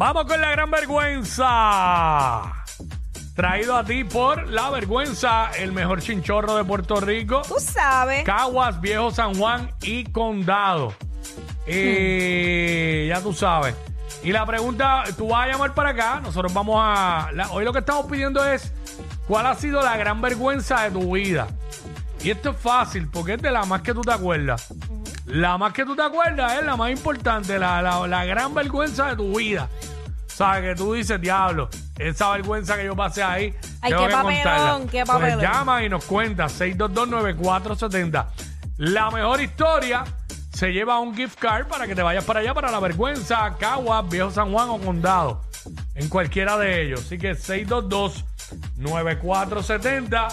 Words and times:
Vamos 0.00 0.24
con 0.24 0.40
la 0.40 0.50
gran 0.52 0.70
vergüenza. 0.70 1.44
Traído 3.36 3.76
a 3.76 3.84
ti 3.84 4.02
por 4.04 4.48
La 4.48 4.70
Vergüenza, 4.70 5.50
el 5.58 5.72
mejor 5.72 6.00
chinchorro 6.00 6.56
de 6.56 6.64
Puerto 6.64 7.02
Rico. 7.02 7.42
Tú 7.46 7.56
sabes. 7.58 8.24
Caguas, 8.24 8.80
Viejo 8.80 9.10
San 9.10 9.34
Juan 9.34 9.70
y 9.82 10.04
Condado. 10.04 10.94
Eh, 11.66 13.08
Ya 13.10 13.20
tú 13.20 13.34
sabes. 13.34 13.74
Y 14.24 14.32
la 14.32 14.46
pregunta, 14.46 15.04
tú 15.18 15.28
vas 15.28 15.44
a 15.46 15.52
llamar 15.52 15.74
para 15.74 15.90
acá. 15.90 16.20
Nosotros 16.22 16.54
vamos 16.54 16.76
a. 16.82 17.28
la- 17.34 17.50
hoy 17.50 17.66
lo 17.66 17.72
que 17.74 17.80
estamos 17.80 18.06
pidiendo 18.06 18.42
es: 18.42 18.72
¿cuál 19.28 19.44
ha 19.48 19.54
sido 19.54 19.82
la 19.82 19.98
gran 19.98 20.22
vergüenza 20.22 20.80
de 20.84 20.92
tu 20.98 21.12
vida? 21.12 21.46
Y 22.22 22.30
esto 22.30 22.52
es 22.52 22.56
fácil 22.56 23.06
porque 23.12 23.34
es 23.34 23.42
de 23.42 23.50
la 23.50 23.64
más 23.66 23.82
que 23.82 23.92
tú 23.92 24.00
te 24.00 24.12
acuerdas. 24.12 24.72
La 25.30 25.58
más 25.58 25.72
que 25.72 25.84
tú 25.84 25.94
te 25.96 26.02
acuerdas 26.02 26.58
es 26.58 26.64
la 26.64 26.76
más 26.76 26.90
importante, 26.90 27.58
la, 27.58 27.82
la- 27.82 28.06
la 28.06 28.24
gran 28.24 28.54
vergüenza 28.54 29.08
de 29.10 29.16
tu 29.16 29.36
vida. 29.38 29.68
¿Sabes? 30.26 30.62
Que 30.70 30.74
tú 30.74 30.94
dices, 30.94 31.20
diablo, 31.20 31.68
esa 31.98 32.30
vergüenza 32.30 32.74
que 32.76 32.86
yo 32.86 32.96
pasé 32.96 33.22
ahí. 33.22 33.54
Ay, 33.82 33.90
tengo 33.90 34.04
qué 34.04 34.08
que 34.08 34.14
papelón, 34.14 34.34
contarla". 34.42 34.78
qué 34.90 35.04
Pues 35.04 35.06
papelón. 35.06 35.40
llama 35.40 35.84
y 35.84 35.88
nos 35.90 36.04
cuenta 36.04 36.46
6229470. 36.48 38.26
La 38.78 39.10
mejor 39.10 39.40
historia 39.42 40.04
se 40.52 40.72
lleva 40.72 40.98
un 40.98 41.14
gift 41.14 41.38
card 41.38 41.66
para 41.68 41.86
que 41.86 41.94
te 41.94 42.02
vayas 42.02 42.24
para 42.24 42.40
allá 42.40 42.54
para 42.54 42.70
la 42.70 42.80
vergüenza, 42.80 43.54
Caguas, 43.58 44.08
Viejo 44.08 44.30
San 44.30 44.50
Juan 44.52 44.70
o 44.70 44.78
Condado. 44.78 45.42
En 45.94 46.08
cualquiera 46.08 46.56
de 46.56 46.84
ellos. 46.86 47.00
Así 47.04 47.18
que 47.18 47.32
6229470. 47.36 50.28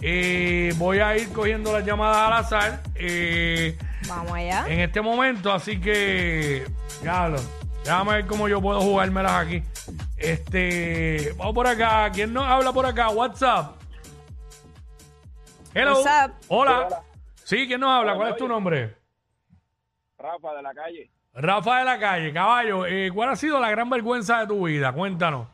Eh, 0.00 0.72
voy 0.76 0.98
a 1.00 1.16
ir 1.16 1.32
cogiendo 1.32 1.72
las 1.72 1.84
llamadas 1.86 2.26
al 2.26 2.32
azar. 2.32 2.80
Eh, 2.96 3.78
Vamos 4.08 4.32
allá. 4.32 4.66
en 4.68 4.80
este 4.80 5.00
momento, 5.00 5.52
así 5.52 5.80
que, 5.80 6.66
diablo, 7.02 7.38
déjame 7.84 8.12
ver 8.12 8.26
cómo 8.26 8.48
yo 8.48 8.60
puedo 8.60 8.80
jugármelas 8.80 9.32
aquí. 9.32 9.62
Este, 10.16 11.32
vamos 11.36 11.54
por 11.54 11.66
acá. 11.66 12.10
¿Quién 12.12 12.32
nos 12.32 12.44
habla 12.44 12.72
por 12.72 12.86
acá? 12.86 13.10
WhatsApp. 13.10 13.76
Hello. 15.74 15.94
WhatsApp. 15.96 16.32
Hola. 16.48 16.88
Sí, 17.44 17.66
¿quién 17.66 17.80
nos 17.80 17.90
habla? 17.90 18.14
¿Cuál 18.16 18.30
es 18.32 18.36
tu 18.36 18.48
nombre? 18.48 18.94
Rafa 20.18 20.54
de 20.54 20.62
la 20.62 20.74
calle. 20.74 21.10
Rafa 21.34 21.78
de 21.78 21.84
la 21.84 21.98
calle, 22.00 22.32
caballo. 22.32 22.86
eh, 22.86 23.10
¿Cuál 23.14 23.28
ha 23.30 23.36
sido 23.36 23.60
la 23.60 23.70
gran 23.70 23.88
vergüenza 23.88 24.40
de 24.40 24.46
tu 24.48 24.66
vida? 24.66 24.92
Cuéntanos. 24.92 25.46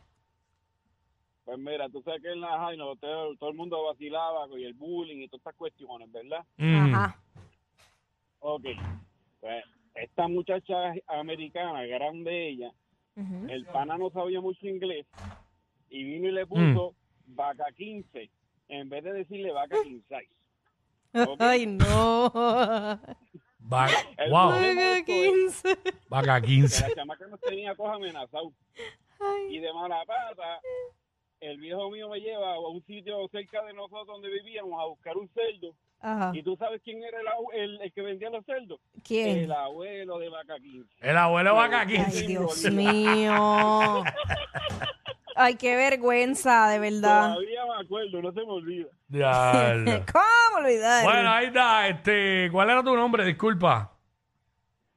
Pues 1.45 1.59
mira, 1.59 1.89
tú 1.91 2.01
sabes 2.03 2.23
que 2.23 2.33
en 2.33 2.41
la 2.41 2.59
Jaina 2.59 2.85
todo, 2.99 3.37
todo 3.37 3.51
el 3.51 3.57
mundo 3.57 3.85
vacilaba 3.85 4.49
con 4.49 4.59
el 4.59 4.73
bullying 4.73 5.19
y 5.19 5.29
todas 5.29 5.41
estas 5.41 5.55
cuestiones, 5.57 6.11
¿verdad? 6.11 6.43
Mm. 6.57 6.95
Ajá. 6.95 7.19
Ok. 8.47 8.65
Pues 9.41 9.65
esta 9.95 10.29
muchacha 10.29 10.93
americana, 11.07 11.83
grande 11.87 12.49
ella, 12.49 12.71
Ujú. 13.17 13.47
el 13.49 13.65
pana 13.67 13.97
no 13.97 14.11
sabía 14.11 14.41
mucho 14.43 14.67
inglés 14.67 15.07
y 15.89 16.05
vino 16.05 16.29
y 16.29 16.33
le 16.33 16.47
puso 16.47 16.95
Mm. 17.27 17.35
vaca 17.37 17.65
15 17.77 18.31
en 18.69 18.89
vez 18.91 19.03
de 19.05 19.13
decirle 19.15 19.51
vaca 19.53 19.77
15. 19.83 20.15
Ok. 21.15 21.37
Ay, 21.41 21.65
no. 21.67 22.31
Va- 23.73 23.89
El 24.19 24.31
wow, 24.31 24.53
es 24.57 25.05
15. 25.05 25.79
vaca 26.11 26.41
que 26.41 26.47
15. 26.49 26.89
la 26.89 26.95
chamaca 26.97 27.27
nos 27.29 27.41
tenía 27.41 27.75
cosa 27.75 27.95
amenazado. 27.95 28.53
Y 29.49 29.59
de 29.59 29.73
mala 29.73 30.05
pata, 30.05 30.61
el 31.41 31.57
viejo 31.59 31.91
mío 31.91 32.11
me 32.11 32.21
lleva 32.21 32.55
a 32.55 32.59
un 32.61 32.85
sitio 32.85 33.27
cerca 33.29 33.65
de 33.65 33.73
nosotros 33.73 34.07
donde 34.07 34.29
vivíamos 34.29 34.79
a 34.83 34.87
buscar 34.87 35.17
un 35.17 35.29
cerdo. 35.31 35.75
Ajá. 36.07 36.33
¿Y 36.35 36.43
tú 36.43 36.55
sabes 36.59 36.83
quién 36.85 37.03
era 37.03 37.19
el, 37.19 37.27
abu- 37.29 37.51
el, 37.55 37.81
el 37.81 37.91
que 37.93 38.03
vendía 38.03 38.29
los 38.29 38.45
cerdos? 38.45 38.79
¿Quién? 39.03 39.39
El 39.39 39.53
abuelo 39.53 40.19
de 40.19 40.29
Vaca 40.29 40.57
15. 40.61 40.87
El 41.01 41.17
abuelo 41.17 41.51
de 41.51 41.57
vaca 41.57 41.87
15. 41.87 42.19
Ay, 42.21 42.27
Dios 42.27 42.71
mío. 42.73 44.05
Ay, 45.37 45.55
qué 45.57 45.75
vergüenza, 45.77 46.69
de 46.69 46.79
verdad. 46.79 47.33
Todavía 47.35 47.63
me 47.67 47.85
acuerdo, 47.85 48.21
no 48.23 48.33
se 48.33 48.41
me 48.41 48.53
olvida. 48.53 48.87
Diablo. 49.09 50.05
¿Cómo 50.13 50.65
olvidar? 50.65 51.05
Bueno, 51.05 51.31
ahí 51.31 51.47
está. 51.47 51.89
Este, 51.89 52.49
¿Cuál 52.53 52.71
era 52.71 52.83
tu 52.85 52.95
nombre? 52.95 53.25
Disculpa. 53.25 53.91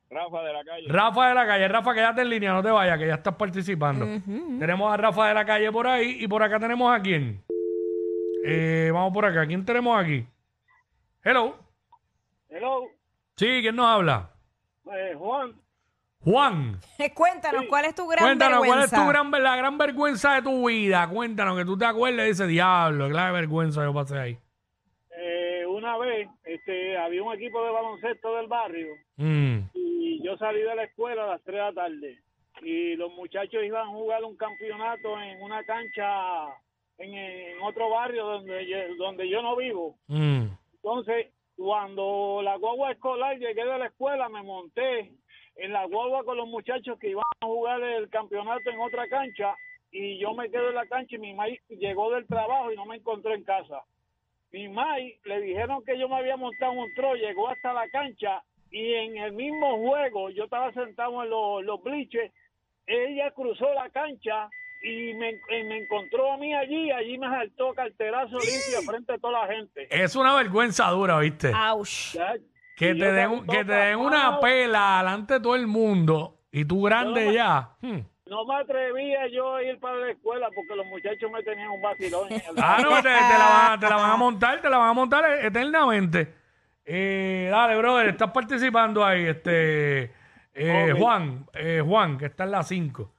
Rafa 0.10 0.42
de 0.44 0.54
la 0.54 0.64
calle. 0.64 0.86
Rafa 0.90 1.30
de 1.30 1.36
la 1.36 1.48
calle. 1.48 1.68
Rafa, 1.70 1.94
quédate 1.94 2.22
en 2.22 2.30
línea, 2.30 2.54
no 2.54 2.62
te 2.62 2.70
vayas, 2.70 3.00
que 3.00 3.08
ya 3.08 3.16
estás 3.16 3.36
participando. 3.36 4.06
Tenemos 4.60 4.94
a 4.94 4.98
Rafa 4.98 5.28
de 5.30 5.34
la 5.34 5.46
calle 5.46 5.72
por 5.72 5.88
ahí 5.88 6.18
y 6.20 6.28
por 6.28 6.44
acá 6.44 6.60
tenemos 6.60 6.94
a 6.94 7.02
quién. 7.02 7.42
Eh, 8.46 8.90
vamos 8.94 9.12
por 9.14 9.26
acá. 9.26 9.46
¿Quién 9.48 9.66
tenemos 9.66 9.98
aquí? 10.00 10.26
Hello. 11.30 11.58
Hello, 12.50 12.88
Sí, 13.36 13.60
¿quién 13.62 13.76
nos 13.76 13.86
habla? 13.86 14.30
eh, 14.96 15.14
Juan. 15.18 15.52
Juan. 16.22 16.80
Cuéntanos, 17.16 17.66
¿cuál 17.68 17.84
es 17.84 17.96
tu 17.96 18.08
gran 18.08 18.24
Cuéntanos, 18.24 18.60
¿cuál 18.60 18.70
es 18.84 18.92
vergüenza? 18.92 18.96
tu 19.04 19.10
gran, 19.10 19.44
la 19.44 19.56
gran 19.58 19.78
vergüenza 19.78 20.36
de 20.36 20.42
tu 20.44 20.68
vida? 20.70 21.06
Cuéntanos, 21.10 21.58
que 21.58 21.66
tú 21.66 21.78
te 21.78 21.84
acuerdes 21.84 22.24
de 22.24 22.30
ese 22.30 22.48
diablo. 22.48 23.10
Claro, 23.10 23.34
vergüenza 23.34 23.84
yo 23.84 23.94
pasé 23.94 24.18
ahí. 24.18 24.38
Eh, 25.20 25.66
una 25.68 25.98
vez 25.98 26.30
este, 26.46 26.98
había 26.98 27.22
un 27.22 27.34
equipo 27.36 27.62
de 27.62 27.72
baloncesto 27.72 28.34
del 28.38 28.48
barrio 28.48 28.88
Mm. 29.18 29.58
y 29.74 30.24
yo 30.24 30.38
salí 30.38 30.62
de 30.62 30.76
la 30.76 30.84
escuela 30.84 31.26
a 31.26 31.28
las 31.28 31.44
3 31.44 31.56
de 31.58 31.62
la 31.62 31.74
tarde 31.74 32.20
y 32.62 32.96
los 32.96 33.12
muchachos 33.12 33.62
iban 33.66 33.86
a 33.86 33.92
jugar 33.92 34.24
un 34.24 34.38
campeonato 34.38 35.20
en 35.22 35.42
una 35.42 35.62
cancha 35.66 36.46
en, 37.00 37.14
en 37.14 37.62
otro 37.64 37.90
barrio 37.90 38.26
donde 38.26 38.66
yo, 38.66 38.78
donde 38.98 39.28
yo 39.30 39.42
no 39.42 39.58
vivo. 39.58 39.98
Mm. 40.08 40.46
Entonces, 40.88 41.34
cuando 41.58 42.40
la 42.42 42.56
guagua 42.56 42.94
escolar 42.94 43.38
llegué 43.38 43.66
de 43.66 43.78
la 43.78 43.88
escuela, 43.88 44.30
me 44.30 44.42
monté 44.42 45.12
en 45.58 45.74
la 45.74 45.84
guagua 45.86 46.24
con 46.24 46.38
los 46.38 46.48
muchachos 46.48 46.98
que 46.98 47.10
iban 47.10 47.26
a 47.42 47.46
jugar 47.46 47.84
el 47.84 48.10
campeonato 48.10 48.70
en 48.70 48.80
otra 48.80 49.06
cancha 49.10 49.54
y 49.92 50.18
yo 50.18 50.34
me 50.34 50.50
quedo 50.50 50.70
en 50.70 50.76
la 50.76 50.88
cancha 50.88 51.18
y 51.18 51.20
mi 51.20 51.34
maíz 51.34 51.60
llegó 51.68 52.10
del 52.12 52.26
trabajo 52.26 52.72
y 52.72 52.78
no 52.78 52.86
me 52.86 52.96
encontró 52.96 53.34
en 53.34 53.44
casa. 53.44 53.84
Mi 54.54 54.70
maíz 54.70 55.20
le 55.26 55.42
dijeron 55.42 55.84
que 55.84 56.00
yo 56.00 56.08
me 56.08 56.16
había 56.16 56.38
montado 56.38 56.72
un 56.72 56.94
tro, 56.94 57.16
llegó 57.16 57.50
hasta 57.50 57.74
la 57.74 57.90
cancha 57.90 58.42
y 58.72 58.94
en 58.94 59.18
el 59.18 59.34
mismo 59.34 59.78
juego, 59.80 60.30
yo 60.30 60.46
estaba 60.46 60.72
sentado 60.72 61.22
en 61.22 61.30
los, 61.30 61.66
los 61.66 61.84
bleachers, 61.84 62.34
ella 62.86 63.32
cruzó 63.32 63.74
la 63.74 63.90
cancha 63.90 64.50
y 64.82 65.14
me, 65.16 65.32
y 65.32 65.64
me 65.66 65.78
encontró 65.78 66.32
a 66.34 66.38
mí 66.38 66.54
allí, 66.54 66.92
allí 66.92 67.18
me 67.18 67.28
saltó 67.28 67.74
carterazo 67.74 68.38
limpio 68.40 68.82
frente 68.86 69.14
a 69.14 69.18
toda 69.18 69.42
la 69.46 69.54
gente. 69.54 69.88
Es 69.90 70.16
una 70.16 70.36
vergüenza 70.36 70.88
dura, 70.90 71.20
¿viste? 71.20 71.52
Ouch. 71.54 72.16
Que 72.78 72.94
te 72.94 73.12
den, 73.12 73.46
que 73.48 73.66
te 73.66 73.72
den 73.74 73.98
una 74.00 74.40
pela 74.40 74.98
delante 75.00 75.36
de 75.36 75.40
todo 75.40 75.56
el 75.56 75.66
mundo 75.68 76.42
y 76.52 76.64
tú 76.66 76.84
grande 76.84 77.26
No, 77.26 77.32
ya. 77.32 77.70
Hmm. 77.82 78.00
No 78.28 78.46
me 78.46 78.56
atrevía 78.56 79.28
yo 79.34 79.56
a 79.56 79.64
ir 79.64 79.80
para 79.80 79.96
la 79.96 80.12
escuela 80.12 80.50
porque 80.54 80.76
los 80.76 80.86
muchachos 80.88 81.32
me 81.32 81.42
tenían 81.44 81.70
un 81.70 81.82
vacilón. 81.82 82.28
Ah, 82.58 82.78
no, 82.84 82.96
te, 82.98 83.04
te 83.04 83.10
la 83.10 83.50
van, 83.50 83.72
a- 83.72 83.80
te 83.80 83.90
la 83.90 83.96
van 83.96 84.12
a 84.12 84.16
montar, 84.18 84.62
te 84.62 84.70
la 84.70 84.78
van 84.78 84.90
a 84.90 84.94
montar 84.94 85.24
eternamente. 85.46 86.34
Eh, 86.86 87.48
dale, 87.50 87.78
brother, 87.78 88.10
estás 88.10 88.32
participando 88.32 89.04
ahí, 89.04 89.26
este 89.26 90.12
eh. 90.54 90.94
Juan, 90.98 91.46
eh, 91.54 91.82
Juan, 91.86 92.18
que 92.18 92.26
está 92.28 92.44
en 92.44 92.52
la 92.52 92.64
5. 92.64 93.14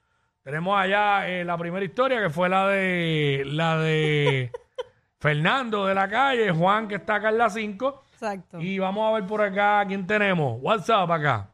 Tenemos 0.48 0.78
allá 0.80 1.28
eh, 1.28 1.44
la 1.44 1.58
primera 1.58 1.84
historia 1.84 2.22
que 2.22 2.30
fue 2.30 2.48
la 2.48 2.66
de 2.68 3.42
la 3.44 3.76
de 3.76 4.50
Fernando 5.20 5.84
de 5.84 5.94
la 5.94 6.08
calle, 6.08 6.50
Juan 6.52 6.88
que 6.88 6.94
está 6.94 7.16
acá 7.16 7.28
en 7.28 7.36
la 7.36 7.50
5. 7.50 8.04
Exacto. 8.12 8.58
Y 8.58 8.78
vamos 8.78 9.06
a 9.06 9.16
ver 9.20 9.28
por 9.28 9.42
acá 9.42 9.84
quién 9.86 10.06
tenemos. 10.06 10.58
WhatsApp 10.62 11.10
acá. 11.10 11.50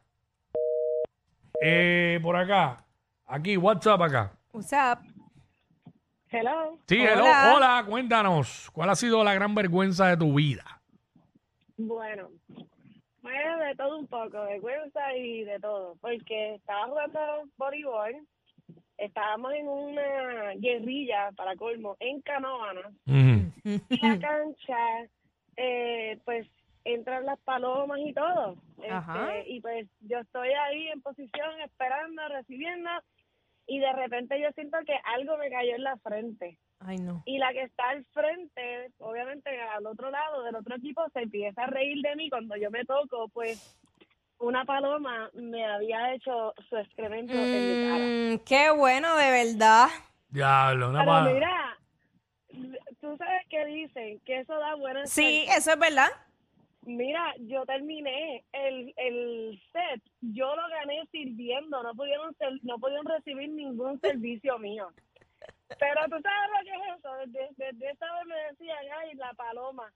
Eh, 1.61 2.21
por 2.23 2.37
acá. 2.37 2.85
Aquí, 3.25 3.57
WhatsApp 3.57 4.01
acá. 4.01 4.31
What's 4.53 4.71
up? 4.71 4.99
Hello. 6.29 6.79
Sí, 6.87 7.01
Hola. 7.01 7.11
hello, 7.11 7.55
hola, 7.57 7.83
cuéntanos. 7.85 8.71
¿Cuál 8.71 8.91
ha 8.91 8.95
sido 8.95 9.25
la 9.25 9.33
gran 9.33 9.53
vergüenza 9.53 10.07
de 10.07 10.15
tu 10.15 10.35
vida? 10.35 10.63
Bueno, 11.75 12.29
fue 13.21 13.33
de 13.33 13.75
todo 13.75 13.97
un 13.97 14.07
poco, 14.07 14.41
vergüenza 14.45 15.13
y 15.17 15.43
de 15.43 15.59
todo, 15.59 15.97
porque 15.99 16.55
estaba 16.55 16.85
jugando 16.87 17.19
voleibol, 17.57 18.25
estábamos 18.97 19.53
en 19.53 19.67
una 19.67 20.53
guerrilla, 20.55 21.31
para 21.35 21.55
colmo, 21.55 21.95
en 21.99 22.21
Canóvanas, 22.21 22.93
Ujú. 23.07 23.51
y 23.89 24.07
la 24.07 24.19
cancha, 24.19 24.77
eh, 25.57 26.19
pues 26.25 26.47
entran 26.83 27.25
las 27.25 27.39
palomas 27.39 27.99
y 27.99 28.13
todo. 28.13 28.55
Este, 28.81 29.49
y 29.49 29.59
pues 29.61 29.87
yo 30.01 30.19
estoy 30.19 30.49
ahí 30.49 30.87
en 30.89 31.01
posición 31.01 31.59
esperando, 31.61 32.21
recibiendo, 32.29 32.89
y 33.67 33.79
de 33.79 33.91
repente 33.93 34.39
yo 34.39 34.51
siento 34.51 34.77
que 34.85 34.95
algo 35.03 35.37
me 35.37 35.49
cayó 35.49 35.75
en 35.75 35.83
la 35.83 35.97
frente. 35.97 36.57
Ay, 36.79 36.97
no. 36.97 37.23
y 37.25 37.37
la 37.37 37.53
que 37.53 37.63
está 37.63 37.89
al 37.89 38.03
frente, 38.07 38.91
obviamente 38.99 39.49
al 39.61 39.87
otro 39.87 40.11
lado 40.11 40.43
del 40.43 40.55
otro 40.55 40.75
equipo, 40.75 41.07
se 41.13 41.21
empieza 41.21 41.63
a 41.63 41.67
reír 41.67 42.01
de 42.01 42.15
mí 42.17 42.29
cuando 42.29 42.57
yo 42.57 42.69
me 42.69 42.83
toco, 42.83 43.29
pues 43.29 43.79
una 44.45 44.65
paloma 44.65 45.29
me 45.33 45.65
había 45.65 46.13
hecho 46.13 46.53
su 46.69 46.77
excremento 46.77 47.33
en 47.33 47.67
mi 47.67 47.75
cara. 47.83 48.05
Mm, 48.05 48.39
qué 48.45 48.69
bueno, 48.71 49.15
de 49.17 49.31
verdad. 49.31 49.87
Diablo, 50.29 50.89
una 50.89 50.99
Pero 50.99 51.11
pa- 51.11 51.23
mira, 51.31 51.77
tú 53.01 53.17
sabes 53.17 53.47
que 53.49 53.65
dicen 53.65 54.19
que 54.21 54.39
eso 54.39 54.53
da 54.57 54.75
buena 54.75 55.05
Sí, 55.07 55.43
suerte. 55.45 55.57
eso 55.59 55.71
es 55.73 55.79
verdad. 55.79 56.09
Mira, 56.83 57.33
yo 57.39 57.65
terminé 57.65 58.43
el, 58.51 58.93
el 58.97 59.59
set, 59.71 60.03
yo 60.21 60.55
lo 60.55 60.67
gané 60.69 61.01
sirviendo, 61.11 61.81
no 61.81 61.95
pudieron 61.95 62.35
ser- 62.35 62.59
no 62.61 62.77
pudieron 62.77 63.05
recibir 63.07 63.49
ningún 63.49 63.99
servicio 64.01 64.59
mío. 64.59 64.89
Pero 65.79 66.01
tú 66.05 66.21
sabes 66.21 66.49
lo 66.51 66.63
que 66.63 66.75
es 66.75 66.97
eso, 66.97 67.15
desde, 67.25 67.49
desde 67.73 67.89
esa 67.91 68.05
vez 68.13 68.25
me 68.27 68.35
decían, 68.51 68.77
ay, 68.99 69.15
la 69.15 69.33
paloma, 69.33 69.91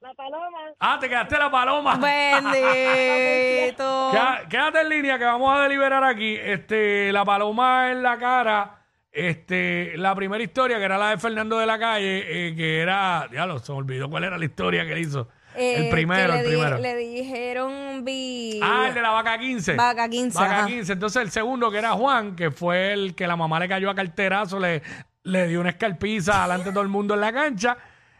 la 0.00 0.14
paloma. 0.14 0.58
Ah, 0.78 0.98
te 1.00 1.08
quedaste 1.08 1.38
la 1.38 1.50
paloma. 1.50 1.96
Bendito. 1.96 2.56
Queda- 4.12 4.46
Quédate 4.48 4.80
en 4.82 4.88
línea 4.88 5.18
que 5.18 5.24
vamos 5.24 5.56
a 5.56 5.62
deliberar 5.62 6.04
aquí. 6.04 6.36
Este, 6.40 7.12
la 7.12 7.24
paloma 7.24 7.90
en 7.90 8.02
la 8.02 8.18
cara. 8.18 8.72
Este, 9.10 9.94
la 9.96 10.14
primera 10.14 10.42
historia 10.44 10.76
que 10.78 10.84
era 10.84 10.98
la 10.98 11.10
de 11.10 11.18
Fernando 11.18 11.58
de 11.58 11.64
la 11.64 11.78
calle, 11.78 12.48
eh, 12.48 12.54
que 12.54 12.80
era, 12.80 13.26
diablo, 13.30 13.58
se 13.60 13.72
me 13.72 13.78
olvidó 13.78 14.10
cuál 14.10 14.24
era 14.24 14.36
la 14.36 14.44
historia 14.44 14.84
que 14.84 14.92
él 14.92 14.98
hizo. 14.98 15.28
Eh, 15.54 15.84
el 15.86 15.90
primero, 15.90 16.34
que 16.34 16.40
el 16.40 16.44
di- 16.44 16.50
primero. 16.50 16.76
le 16.78 16.96
dijeron 16.96 18.04
vi... 18.04 18.60
Ah, 18.62 18.84
el 18.88 18.94
de 18.94 19.00
la 19.00 19.08
vaca 19.08 19.38
15. 19.38 19.74
Vaca 19.74 20.06
15, 20.06 20.38
Vaca 20.38 20.58
ajá. 20.58 20.66
15. 20.66 20.92
Entonces 20.92 21.22
el 21.22 21.30
segundo, 21.30 21.70
que 21.70 21.78
era 21.78 21.92
Juan, 21.92 22.36
que 22.36 22.50
fue 22.50 22.92
el 22.92 23.14
que 23.14 23.26
la 23.26 23.36
mamá 23.36 23.58
le 23.58 23.68
cayó 23.68 23.88
a 23.88 23.94
carterazo, 23.94 24.60
le, 24.60 24.82
le 25.22 25.46
dio 25.48 25.62
una 25.62 25.70
escarpiza 25.70 26.42
delante 26.42 26.66
de 26.66 26.72
todo 26.72 26.82
el 26.82 26.90
mundo 26.90 27.14
en 27.14 27.20
la 27.22 27.32
cancha. 27.32 27.78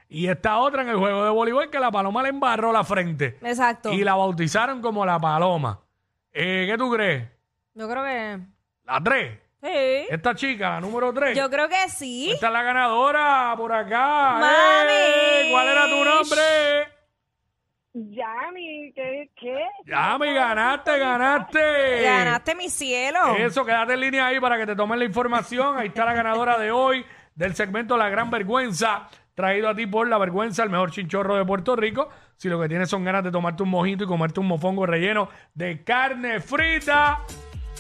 Y 0.09 0.29
esta 0.29 0.59
otra 0.59 0.83
en 0.83 0.89
el 0.89 0.97
juego 0.97 1.25
de 1.25 1.31
voleibol, 1.31 1.71
que 1.71 1.81
la 1.81 1.91
paloma 1.91 2.23
le 2.23 2.29
embarró 2.29 2.73
la 2.73 2.85
frente. 2.85 3.39
Exacto. 3.43 3.93
Y 3.93 4.05
la 4.05 4.15
bautizaron 4.15 4.81
como 4.81 5.05
la 5.05 5.19
paloma. 5.19 5.81
Eh, 6.33 6.67
¿Qué 6.71 6.79
tú 6.79 6.91
crees? 6.93 7.29
Yo 7.75 7.89
creo 7.89 8.05
que... 8.05 8.39
La 8.85 9.01
3. 9.03 9.39
Sí. 9.63 10.07
Esta 10.11 10.35
chica, 10.35 10.71
la 10.71 10.81
número 10.81 11.13
3. 11.13 11.37
Yo 11.37 11.51
creo 11.51 11.69
que 11.69 11.89
sí. 11.89 12.31
Esta 12.31 12.47
es 12.47 12.53
la 12.53 12.63
ganadora 12.63 13.55
por 13.57 13.73
acá. 13.73 14.33
Mami. 14.39 14.93
¡Eh! 14.93 15.49
¿Cuál 15.51 15.69
era 15.69 15.89
tu 15.89 16.05
nombre? 16.05 16.97
Yami, 17.99 18.93
¿qué? 18.95 19.31
qué? 19.35 19.67
Ya 19.87 20.19
me 20.19 20.35
ganaste, 20.35 20.99
ganaste. 20.99 22.03
Ganaste 22.03 22.55
mi 22.55 22.69
cielo. 22.69 23.37
Eso, 23.39 23.65
quédate 23.65 23.95
en 23.95 24.01
línea 24.01 24.27
ahí 24.27 24.39
para 24.39 24.59
que 24.59 24.67
te 24.67 24.77
tomen 24.77 24.99
la 24.99 25.07
información. 25.07 25.79
Ahí 25.79 25.89
está 25.89 26.05
la 26.05 26.13
ganadora 26.13 26.59
de 26.59 26.71
hoy 26.71 27.07
del 27.35 27.55
segmento 27.55 27.97
La 27.97 28.11
Gran 28.11 28.31
Vergüenza, 28.31 29.09
traído 29.37 29.69
a 29.69 29.75
ti 29.75 29.87
por 29.87 30.09
La 30.09 30.17
Vergüenza, 30.17 30.65
el 30.65 30.71
mejor 30.71 30.91
chinchorro 30.91 31.37
de 31.37 31.45
Puerto 31.45 31.77
Rico. 31.77 32.09
Si 32.37 32.49
lo 32.49 32.59
que 32.59 32.69
tienes 32.69 32.89
son 32.89 33.05
ganas 33.05 33.23
de 33.23 33.31
tomarte 33.31 33.63
un 33.63 33.69
mojito 33.69 34.05
y 34.05 34.07
comerte 34.07 34.41
un 34.41 34.47
mofongo 34.47 34.87
relleno 34.87 35.29
de 35.55 35.85
carne 35.85 36.41
frita 36.41 37.21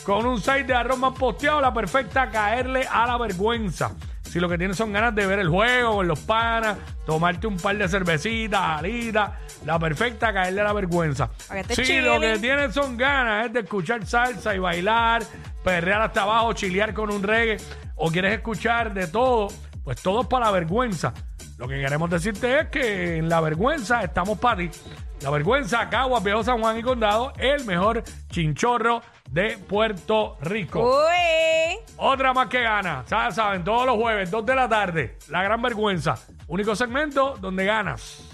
con 0.05 0.27
un 0.27 0.39
side 0.39 0.65
de 0.65 0.75
arroz 0.75 0.99
más 0.99 1.19
posteado, 1.19 1.61
la 1.63 1.73
perfecta 1.73 2.31
caerle 2.31 2.87
a 2.89 3.07
la 3.07 3.17
vergüenza. 3.17 3.93
Si 4.23 4.39
lo 4.39 4.51
que 4.51 4.59
tienes 4.59 4.77
son 4.77 4.93
ganas 4.93 5.15
de 5.15 5.27
ver 5.27 5.39
el 5.39 5.49
juego 5.49 5.97
con 5.97 6.07
los 6.07 6.21
panas, 6.21 6.77
tomarte 7.07 7.47
un 7.47 7.57
par 7.57 7.79
de 7.79 7.89
cervecitas, 7.89 8.79
alitas, 8.79 9.31
la 9.65 9.79
perfecta 9.79 10.35
caerle 10.35 10.61
a 10.61 10.65
la 10.65 10.73
vergüenza. 10.75 11.31
Si 11.71 12.01
lo 12.03 12.21
que 12.21 12.39
tienes 12.39 12.75
son 12.75 12.99
ganas 12.99 13.47
es 13.47 13.53
de 13.55 13.61
escuchar 13.61 14.05
salsa 14.05 14.55
y 14.55 14.59
bailar, 14.59 15.23
perrear 15.65 16.03
hasta 16.03 16.23
abajo, 16.23 16.53
chilear 16.53 16.93
con 16.93 17.11
un 17.11 17.23
reggae, 17.23 17.57
o 17.95 18.11
quieres 18.11 18.35
escuchar 18.35 18.93
de 18.93 19.07
todo, 19.07 19.49
pues 19.87 20.03
todo 20.03 20.23
es 20.23 20.27
para 20.27 20.47
la 20.47 20.51
vergüenza. 20.51 21.15
Lo 21.59 21.69
que 21.69 21.81
queremos 21.81 22.11
decirte 22.11 22.59
es 22.59 22.67
que 22.71 23.19
en 23.19 23.29
la 23.29 23.41
vergüenza 23.41 24.03
estamos 24.03 24.37
para 24.37 24.57
ti. 24.57 24.71
La 25.21 25.31
vergüenza, 25.31 25.89
Caguas, 25.89 26.25
Viejo 26.25 26.43
San 26.43 26.61
Juan 26.61 26.77
y 26.77 26.83
Condado, 26.83 27.33
el 27.39 27.65
mejor 27.65 28.03
chinchorro 28.29 29.01
de 29.31 29.57
Puerto 29.59 30.39
Rico. 30.41 30.83
Uy. 30.83 31.79
Otra 31.99 32.35
más 32.35 32.49
que 32.49 32.63
gana. 32.63 33.05
Ya 33.09 33.31
saben, 33.31 33.63
todos 33.63 33.87
los 33.87 33.95
jueves, 33.95 34.29
2 34.29 34.45
de 34.45 34.55
la 34.57 34.69
tarde. 34.69 35.19
La 35.29 35.45
gran 35.45 35.63
vergüenza. 35.63 36.19
Único 36.49 36.75
segmento 36.75 37.37
donde 37.41 37.65
ganas. 37.65 38.25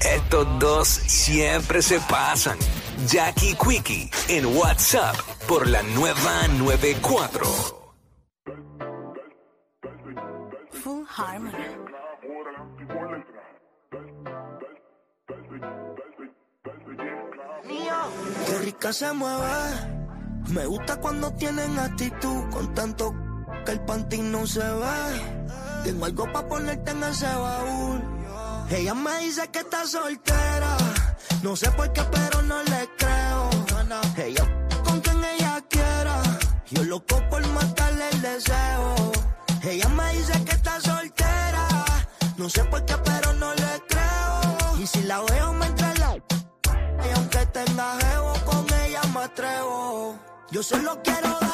Estos 0.00 0.46
dos 0.60 0.86
siempre 0.86 1.82
se 1.82 1.98
pasan. 2.02 2.56
Jackie 3.08 3.56
Quickie 3.56 4.08
en 4.28 4.46
WhatsApp 4.46 5.16
por 5.48 5.66
la 5.66 5.82
nueva 5.82 6.46
94. 6.56 7.81
Se 18.90 19.10
mueve. 19.12 19.46
Me 20.48 20.66
gusta 20.66 20.96
cuando 20.96 21.32
tienen 21.34 21.78
actitud 21.78 22.50
con 22.50 22.74
tanto 22.74 23.14
que 23.64 23.72
el 23.72 23.80
panty 23.80 24.18
no 24.18 24.46
se 24.46 24.58
ve. 24.58 25.44
Tengo 25.84 26.04
algo 26.04 26.30
para 26.30 26.48
ponerte 26.48 26.90
en 26.90 27.02
ese 27.04 27.26
baúl. 27.26 28.02
Ella 28.68 28.92
me 28.92 29.18
dice 29.20 29.48
que 29.50 29.60
está 29.60 29.86
soltera. 29.86 30.76
No 31.42 31.56
sé 31.56 31.70
por 31.70 31.90
qué, 31.92 32.02
pero 32.10 32.42
no 32.42 32.62
le 32.64 32.88
creo. 32.98 33.50
Ella 34.18 34.66
con 34.84 35.00
quien 35.00 35.24
ella 35.24 35.64
quiera. 35.70 36.20
Yo 36.68 36.84
loco 36.84 37.22
por 37.30 37.46
matarle 37.48 38.10
el 38.10 38.20
deseo. 38.20 39.12
Ella 39.62 39.88
me 39.88 40.12
dice 40.16 40.44
que 40.44 40.52
está 40.52 40.80
soltera. 40.80 41.84
No 42.36 42.50
sé 42.50 42.62
por 42.64 42.84
qué, 42.84 42.96
pero 43.04 43.32
no 43.34 43.54
le 43.54 43.82
creo. 43.88 44.78
Y 44.82 44.86
si 44.86 45.02
la 45.04 45.20
veo, 45.22 45.52
me 45.54 45.61
atrevo. 49.22 50.18
Yo 50.50 50.62
solo 50.62 51.00
quiero 51.02 51.28
dar 51.40 51.51